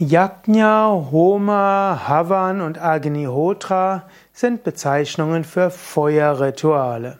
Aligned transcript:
Yajna, 0.00 1.10
Homa, 1.10 2.02
Havan 2.06 2.60
und 2.60 2.80
Agnihotra 2.80 4.04
sind 4.32 4.62
Bezeichnungen 4.62 5.42
für 5.42 5.70
Feuerrituale. 5.70 7.18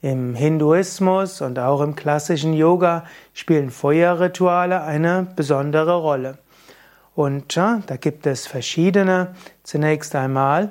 Im 0.00 0.34
Hinduismus 0.34 1.42
und 1.42 1.58
auch 1.58 1.82
im 1.82 1.94
klassischen 1.94 2.54
Yoga 2.54 3.04
spielen 3.34 3.70
Feuerrituale 3.70 4.80
eine 4.80 5.26
besondere 5.36 5.96
Rolle. 5.96 6.38
Und 7.14 7.54
ja, 7.54 7.82
da 7.86 7.96
gibt 7.96 8.26
es 8.26 8.46
verschiedene. 8.46 9.34
Zunächst 9.62 10.16
einmal, 10.16 10.70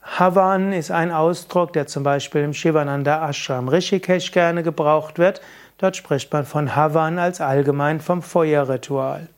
Havan 0.00 0.72
ist 0.72 0.92
ein 0.92 1.10
Ausdruck, 1.10 1.72
der 1.72 1.88
zum 1.88 2.04
Beispiel 2.04 2.42
im 2.42 2.54
Shivananda 2.54 3.28
Ashram 3.28 3.66
Rishikesh 3.66 4.30
gerne 4.30 4.62
gebraucht 4.62 5.18
wird. 5.18 5.40
Dort 5.78 5.96
spricht 5.96 6.32
man 6.32 6.46
von 6.46 6.76
Havan 6.76 7.18
als 7.18 7.40
allgemein 7.40 8.00
vom 8.00 8.22
Feuerritual. 8.22 9.28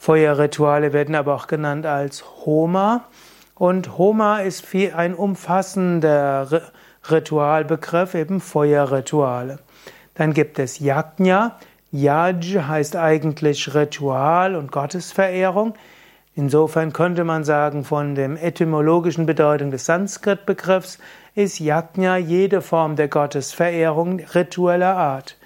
Feuerrituale 0.00 0.94
werden 0.94 1.14
aber 1.14 1.34
auch 1.34 1.46
genannt 1.46 1.84
als 1.84 2.24
Homa. 2.46 3.04
Und 3.54 3.98
Homa 3.98 4.38
ist 4.38 4.64
viel 4.64 4.94
ein 4.94 5.12
umfassender 5.14 6.62
Ritualbegriff, 7.10 8.14
eben 8.14 8.40
Feuerrituale. 8.40 9.58
Dann 10.14 10.32
gibt 10.32 10.58
es 10.58 10.78
Yajna. 10.78 11.58
Yaj 11.92 12.62
heißt 12.66 12.96
eigentlich 12.96 13.74
Ritual 13.74 14.56
und 14.56 14.72
Gottesverehrung. 14.72 15.74
Insofern 16.34 16.94
könnte 16.94 17.24
man 17.24 17.44
sagen, 17.44 17.84
von 17.84 18.14
der 18.14 18.42
etymologischen 18.42 19.26
Bedeutung 19.26 19.70
des 19.70 19.84
Sanskrit-Begriffs 19.84 20.98
ist 21.34 21.60
Yajna 21.60 22.16
jede 22.16 22.62
Form 22.62 22.96
der 22.96 23.08
Gottesverehrung 23.08 24.20
ritueller 24.34 24.96
Art. 24.96 25.36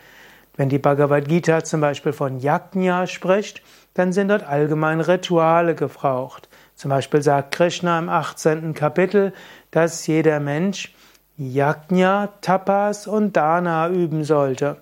Wenn 0.56 0.68
die 0.68 0.78
Bhagavad 0.78 1.26
Gita 1.26 1.64
zum 1.64 1.80
Beispiel 1.80 2.12
von 2.12 2.38
Yajna 2.38 3.08
spricht, 3.08 3.60
dann 3.94 4.12
sind 4.12 4.28
dort 4.28 4.42
allgemein 4.42 5.00
Rituale 5.00 5.74
gebraucht. 5.74 6.48
Zum 6.74 6.90
Beispiel 6.90 7.22
sagt 7.22 7.54
Krishna 7.54 7.98
im 7.98 8.08
18. 8.08 8.74
Kapitel, 8.74 9.32
dass 9.70 10.06
jeder 10.06 10.40
Mensch 10.40 10.92
Yajna, 11.36 12.28
Tapas 12.40 13.06
und 13.06 13.36
Dana 13.36 13.88
üben 13.88 14.24
sollte. 14.24 14.76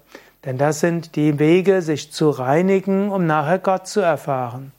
Denn 0.44 0.58
das 0.58 0.80
sind 0.80 1.16
die 1.16 1.38
Wege, 1.38 1.82
sich 1.82 2.12
zu 2.12 2.30
reinigen, 2.30 3.10
um 3.10 3.26
nachher 3.26 3.58
Gott 3.58 3.86
zu 3.86 4.00
erfahren. 4.00 4.72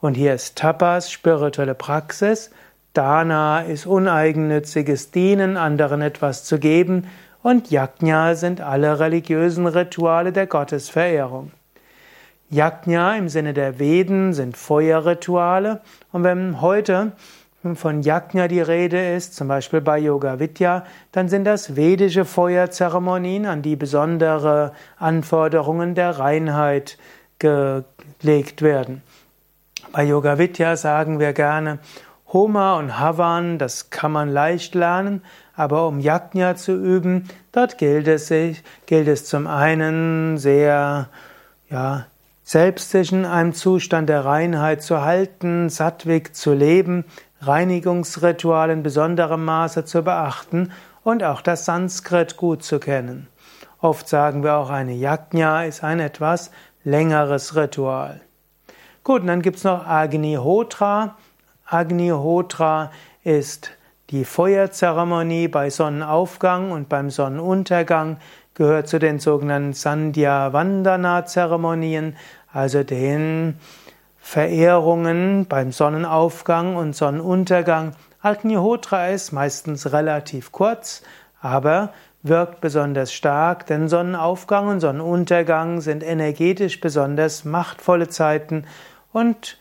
Und 0.00 0.14
hier 0.14 0.34
ist 0.34 0.56
Tapas 0.56 1.10
spirituelle 1.10 1.74
Praxis, 1.74 2.50
Dana 2.92 3.62
ist 3.62 3.86
uneigennütziges 3.86 5.10
Dienen, 5.10 5.56
anderen 5.56 6.02
etwas 6.02 6.44
zu 6.44 6.58
geben, 6.58 7.06
und 7.42 7.70
Yajna 7.70 8.34
sind 8.34 8.60
alle 8.60 8.98
religiösen 8.98 9.66
Rituale 9.66 10.32
der 10.32 10.46
Gottesverehrung. 10.46 11.52
Yajna 12.50 13.16
im 13.16 13.28
Sinne 13.28 13.52
der 13.52 13.78
Veden 13.78 14.32
sind 14.32 14.56
Feuerrituale. 14.56 15.80
Und 16.12 16.24
wenn 16.24 16.60
heute 16.60 17.12
von 17.74 18.02
Yajna 18.02 18.48
die 18.48 18.60
Rede 18.60 19.14
ist, 19.14 19.34
zum 19.34 19.48
Beispiel 19.48 19.80
bei 19.80 19.98
Yoga 19.98 20.38
Vidya, 20.38 20.84
dann 21.12 21.28
sind 21.28 21.44
das 21.44 21.76
vedische 21.76 22.24
Feuerzeremonien, 22.24 23.46
an 23.46 23.62
die 23.62 23.76
besondere 23.76 24.72
Anforderungen 24.96 25.94
der 25.94 26.18
Reinheit 26.18 26.96
gelegt 27.38 28.62
werden. 28.62 29.02
Bei 29.92 30.04
Yoga 30.04 30.38
Vidya 30.38 30.76
sagen 30.76 31.18
wir 31.18 31.32
gerne, 31.32 31.78
Homa 32.32 32.78
und 32.78 32.98
Havan, 32.98 33.58
das 33.58 33.90
kann 33.90 34.12
man 34.12 34.28
leicht 34.28 34.74
lernen, 34.74 35.22
aber 35.56 35.86
um 35.86 35.98
Yajna 35.98 36.56
zu 36.56 36.72
üben, 36.72 37.28
dort 37.52 37.78
gilt 37.78 38.06
es, 38.06 38.28
gilt 38.28 39.08
es 39.08 39.24
zum 39.24 39.46
einen 39.46 40.36
sehr, 40.36 41.08
ja, 41.70 42.06
selbst 42.48 42.92
sich 42.92 43.12
in 43.12 43.26
einem 43.26 43.52
Zustand 43.52 44.08
der 44.08 44.24
Reinheit 44.24 44.82
zu 44.82 45.02
halten, 45.02 45.68
sattwig 45.68 46.34
zu 46.34 46.54
leben, 46.54 47.04
Reinigungsrituale 47.42 48.72
in 48.72 48.82
besonderem 48.82 49.44
Maße 49.44 49.84
zu 49.84 50.02
beachten 50.02 50.72
und 51.04 51.22
auch 51.22 51.42
das 51.42 51.66
Sanskrit 51.66 52.38
gut 52.38 52.62
zu 52.62 52.78
kennen. 52.78 53.28
Oft 53.82 54.08
sagen 54.08 54.42
wir 54.44 54.54
auch, 54.54 54.70
eine 54.70 54.94
Yajna 54.94 55.66
ist 55.66 55.84
ein 55.84 56.00
etwas 56.00 56.50
längeres 56.84 57.54
Ritual. 57.54 58.22
Gut, 59.04 59.20
und 59.20 59.26
dann 59.26 59.42
gibt's 59.42 59.64
noch 59.64 59.86
Agnihotra. 59.86 61.18
Agnihotra 61.66 62.90
ist 63.24 63.72
die 64.08 64.24
Feuerzeremonie 64.24 65.48
bei 65.48 65.68
Sonnenaufgang 65.68 66.70
und 66.70 66.88
beim 66.88 67.10
Sonnenuntergang, 67.10 68.16
gehört 68.58 68.88
zu 68.88 68.98
den 68.98 69.20
sogenannten 69.20 69.72
Sandhya 69.72 70.52
Vandana 70.52 71.24
Zeremonien, 71.24 72.16
also 72.52 72.82
den 72.82 73.58
Verehrungen 74.18 75.46
beim 75.46 75.72
Sonnenaufgang 75.72 76.76
und 76.76 76.94
Sonnenuntergang. 76.94 77.92
Agnihotra 78.20 79.08
ist 79.08 79.32
meistens 79.32 79.92
relativ 79.92 80.52
kurz, 80.52 81.02
aber 81.40 81.92
wirkt 82.22 82.60
besonders 82.60 83.12
stark, 83.12 83.66
denn 83.66 83.88
Sonnenaufgang 83.88 84.68
und 84.68 84.80
Sonnenuntergang 84.80 85.80
sind 85.80 86.02
energetisch 86.02 86.80
besonders 86.80 87.44
machtvolle 87.44 88.08
Zeiten 88.08 88.64
und 89.12 89.58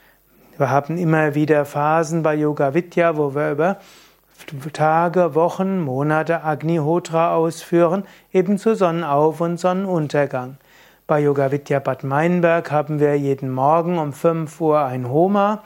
wir 0.57 0.71
haben 0.71 0.97
immer 0.97 1.35
wieder 1.35 1.65
Phasen 1.65 2.23
bei 2.23 2.33
Yoga 2.33 2.73
Vidya, 2.73 3.15
wo 3.15 3.35
wir 3.35 3.51
über 3.51 3.77
Tage, 4.73 5.35
Wochen, 5.35 5.81
Monate 5.81 6.43
Agnihotra 6.43 7.35
ausführen, 7.35 8.03
eben 8.33 8.57
zu 8.57 8.75
Sonnenauf- 8.75 9.39
und 9.39 9.59
Sonnenuntergang. 9.59 10.57
Bei 11.07 11.21
Yoga 11.21 11.53
Vidya 11.53 11.79
Bad 11.79 12.03
Meinberg 12.03 12.69
haben 12.69 12.99
wir 12.99 13.17
jeden 13.17 13.49
Morgen 13.49 13.97
um 13.97 14.11
5 14.11 14.59
Uhr 14.59 14.83
ein 14.83 15.09
Homa 15.09 15.63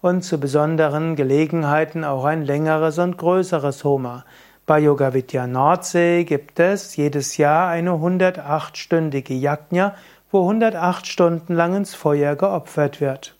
und 0.00 0.22
zu 0.22 0.38
besonderen 0.38 1.16
Gelegenheiten 1.16 2.04
auch 2.04 2.24
ein 2.24 2.44
längeres 2.44 3.00
und 3.00 3.18
größeres 3.18 3.82
Homa. 3.82 4.24
Bei 4.64 4.78
Yoga 4.78 5.12
Vidya 5.12 5.48
Nordsee 5.48 6.22
gibt 6.22 6.60
es 6.60 6.94
jedes 6.94 7.36
Jahr 7.36 7.66
eine 7.68 7.94
108-stündige 7.94 9.34
Yajna, 9.34 9.96
wo 10.30 10.42
108 10.42 11.04
Stunden 11.04 11.54
lang 11.54 11.74
ins 11.74 11.96
Feuer 11.96 12.36
geopfert 12.36 13.00
wird. 13.00 13.34